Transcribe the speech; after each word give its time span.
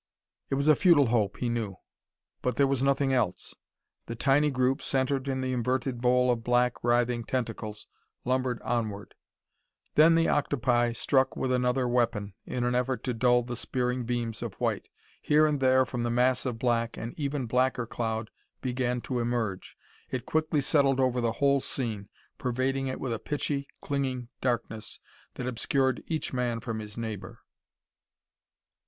It 0.49 0.55
was 0.55 0.67
a 0.67 0.75
futile 0.75 1.09
hope, 1.09 1.37
he 1.37 1.47
knew 1.47 1.75
but 2.41 2.55
there 2.55 2.65
was 2.65 2.81
nothing 2.81 3.13
else. 3.13 3.53
The 4.07 4.15
tiny 4.15 4.49
group, 4.49 4.81
centered 4.81 5.27
in 5.27 5.41
the 5.41 5.53
inverted 5.53 6.01
bowl 6.01 6.31
of 6.31 6.43
black, 6.43 6.83
writhing 6.83 7.23
tentacles, 7.23 7.85
lumbered 8.25 8.59
onward. 8.63 9.13
Then 9.93 10.15
the 10.15 10.27
octopi 10.27 10.93
struck 10.93 11.37
with 11.37 11.51
another 11.51 11.87
weapon, 11.87 12.33
in 12.47 12.63
an 12.63 12.73
effort 12.73 13.03
to 13.03 13.13
dull 13.13 13.43
the 13.43 13.55
spearing 13.55 14.03
beams 14.03 14.41
of 14.41 14.55
white. 14.55 14.89
Here 15.21 15.45
and 15.45 15.59
there 15.59 15.85
from 15.85 16.01
the 16.01 16.09
mass 16.09 16.47
of 16.47 16.57
black 16.57 16.97
an 16.97 17.13
even 17.15 17.45
blacker 17.45 17.85
cloud 17.85 18.31
began 18.59 19.01
to 19.01 19.19
emerge. 19.19 19.77
It 20.09 20.25
quickly 20.25 20.61
settled 20.61 20.99
over 20.99 21.21
the 21.21 21.33
whole 21.33 21.59
scene, 21.59 22.09
pervading 22.39 22.87
it 22.87 22.99
with 22.99 23.13
a 23.13 23.19
pitchy, 23.19 23.67
clinging 23.83 24.29
darkness 24.41 24.99
that 25.35 25.45
obscured 25.45 26.01
each 26.07 26.33
man 26.33 26.59
from 26.59 26.79
his 26.79 26.97
neighbor. 26.97 27.43